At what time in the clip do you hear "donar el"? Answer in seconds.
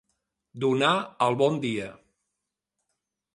0.63-1.37